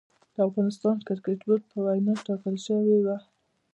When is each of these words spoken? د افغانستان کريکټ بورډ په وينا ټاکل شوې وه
د 0.35 0.37
افغانستان 0.47 0.95
کريکټ 1.07 1.39
بورډ 1.47 1.63
په 1.71 1.77
وينا 1.85 2.13
ټاکل 2.27 2.55
شوې 2.67 2.97
وه 3.05 3.17